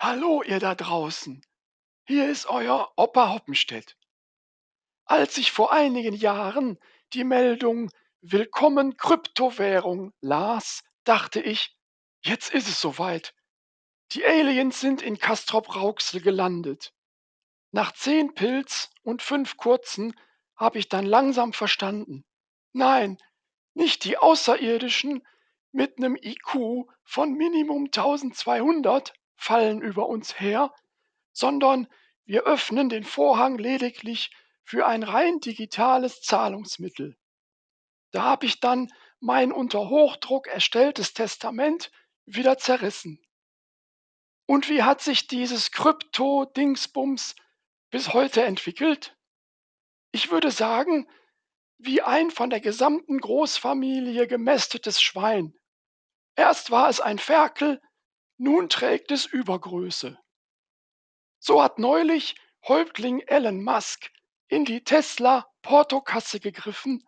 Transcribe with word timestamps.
Hallo, 0.00 0.44
ihr 0.44 0.60
da 0.60 0.76
draußen. 0.76 1.44
Hier 2.06 2.28
ist 2.28 2.46
euer 2.46 2.92
Opa 2.94 3.34
Hoppenstedt. 3.34 3.96
Als 5.04 5.36
ich 5.38 5.50
vor 5.50 5.72
einigen 5.72 6.14
Jahren 6.14 6.78
die 7.14 7.24
Meldung 7.24 7.90
Willkommen 8.20 8.96
Kryptowährung 8.96 10.12
las, 10.20 10.84
dachte 11.02 11.40
ich, 11.40 11.76
jetzt 12.22 12.54
ist 12.54 12.68
es 12.68 12.80
soweit. 12.80 13.34
Die 14.12 14.24
Aliens 14.24 14.80
sind 14.80 15.02
in 15.02 15.18
Castrop-Rauxel 15.18 16.20
gelandet. 16.20 16.94
Nach 17.72 17.90
zehn 17.90 18.34
Pilz 18.34 18.90
und 19.02 19.20
fünf 19.20 19.56
kurzen 19.56 20.14
habe 20.54 20.78
ich 20.78 20.88
dann 20.88 21.06
langsam 21.06 21.52
verstanden. 21.52 22.24
Nein, 22.72 23.18
nicht 23.74 24.04
die 24.04 24.16
Außerirdischen 24.16 25.26
mit 25.72 25.98
nem 25.98 26.14
IQ 26.14 26.86
von 27.02 27.32
Minimum 27.32 27.86
1200 27.86 29.12
fallen 29.38 29.80
über 29.80 30.08
uns 30.08 30.38
her, 30.38 30.74
sondern 31.32 31.88
wir 32.26 32.42
öffnen 32.42 32.90
den 32.90 33.04
Vorhang 33.04 33.56
lediglich 33.56 34.30
für 34.64 34.86
ein 34.86 35.02
rein 35.02 35.40
digitales 35.40 36.20
Zahlungsmittel. 36.20 37.16
Da 38.10 38.24
habe 38.24 38.44
ich 38.44 38.60
dann 38.60 38.92
mein 39.20 39.52
unter 39.52 39.88
Hochdruck 39.88 40.46
erstelltes 40.46 41.14
Testament 41.14 41.90
wieder 42.26 42.58
zerrissen. 42.58 43.20
Und 44.46 44.68
wie 44.68 44.82
hat 44.82 45.00
sich 45.00 45.26
dieses 45.26 45.70
Krypto-Dingsbums 45.70 47.36
bis 47.90 48.12
heute 48.12 48.42
entwickelt? 48.44 49.16
Ich 50.10 50.30
würde 50.30 50.50
sagen, 50.50 51.08
wie 51.78 52.02
ein 52.02 52.30
von 52.30 52.50
der 52.50 52.60
gesamten 52.60 53.18
Großfamilie 53.18 54.26
gemästetes 54.26 55.00
Schwein. 55.00 55.54
Erst 56.34 56.70
war 56.70 56.88
es 56.88 57.00
ein 57.00 57.18
Ferkel, 57.18 57.80
nun 58.38 58.68
trägt 58.68 59.10
es 59.10 59.26
Übergröße. 59.26 60.18
So 61.40 61.62
hat 61.62 61.78
neulich 61.78 62.36
Häuptling 62.66 63.20
Elon 63.20 63.62
Musk 63.62 64.10
in 64.48 64.64
die 64.64 64.82
Tesla-Portokasse 64.82 66.40
gegriffen 66.40 67.06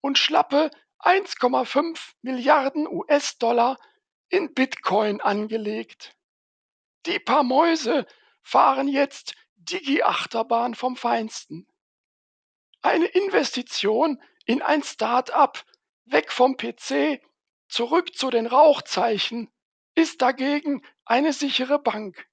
und 0.00 0.18
schlappe 0.18 0.70
1,5 0.98 1.98
Milliarden 2.22 2.86
US-Dollar 2.86 3.78
in 4.28 4.52
Bitcoin 4.52 5.20
angelegt. 5.20 6.16
Die 7.06 7.18
paar 7.18 7.42
Mäuse 7.42 8.06
fahren 8.42 8.88
jetzt 8.88 9.34
Digi-Achterbahn 9.56 10.74
vom 10.74 10.96
Feinsten. 10.96 11.66
Eine 12.82 13.06
Investition 13.06 14.22
in 14.44 14.60
ein 14.60 14.82
Start-up, 14.82 15.64
weg 16.04 16.32
vom 16.32 16.56
PC, 16.56 17.20
zurück 17.68 18.14
zu 18.14 18.30
den 18.30 18.46
Rauchzeichen, 18.46 19.50
ist 19.94 20.22
dagegen 20.22 20.82
eine 21.04 21.32
sichere 21.32 21.78
Bank. 21.78 22.26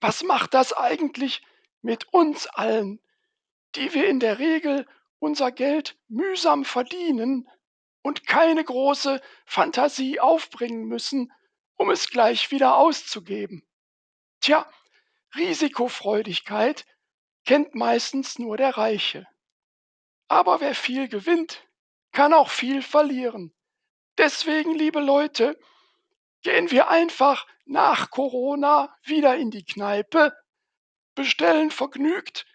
Was 0.00 0.22
macht 0.22 0.54
das 0.54 0.72
eigentlich 0.72 1.42
mit 1.82 2.12
uns 2.12 2.46
allen, 2.46 3.00
die 3.74 3.92
wir 3.94 4.08
in 4.08 4.20
der 4.20 4.38
Regel 4.38 4.86
unser 5.18 5.52
Geld 5.52 5.98
mühsam 6.08 6.64
verdienen 6.64 7.48
und 8.02 8.26
keine 8.26 8.64
große 8.64 9.20
Fantasie 9.44 10.20
aufbringen 10.20 10.84
müssen, 10.86 11.32
um 11.76 11.90
es 11.90 12.08
gleich 12.08 12.50
wieder 12.50 12.76
auszugeben? 12.76 13.66
Tja, 14.40 14.70
Risikofreudigkeit 15.36 16.86
kennt 17.44 17.74
meistens 17.74 18.38
nur 18.38 18.56
der 18.56 18.76
Reiche. 18.76 19.26
Aber 20.28 20.60
wer 20.60 20.74
viel 20.74 21.08
gewinnt, 21.08 21.66
kann 22.12 22.32
auch 22.32 22.48
viel 22.50 22.82
verlieren. 22.82 23.54
Deswegen, 24.16 24.74
liebe 24.74 25.00
Leute, 25.00 25.58
gehen 26.42 26.70
wir 26.70 26.88
einfach 26.88 27.46
nach 27.64 28.10
Corona 28.10 28.94
wieder 29.02 29.36
in 29.36 29.50
die 29.50 29.64
Kneipe, 29.64 30.32
bestellen 31.14 31.70
vergnügt 31.70 32.46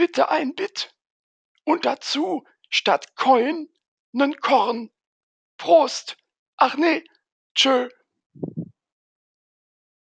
bitte 0.00 0.30
ein 0.30 0.54
Bit 0.54 0.94
und 1.64 1.84
dazu 1.84 2.46
statt 2.70 3.14
Coin 3.16 3.68
nen 4.12 4.34
Korn. 4.40 4.90
Prost! 5.58 6.16
Ach 6.56 6.74
nee, 6.76 7.04
tschö. 7.54 7.90